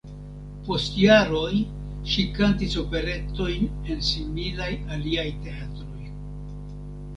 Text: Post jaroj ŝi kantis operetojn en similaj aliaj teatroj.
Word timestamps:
Post 0.67 0.95
jaroj 1.01 1.59
ŝi 2.13 2.25
kantis 2.39 2.73
operetojn 2.85 3.69
en 3.91 4.03
similaj 4.09 4.73
aliaj 4.99 5.29
teatroj. 5.47 6.11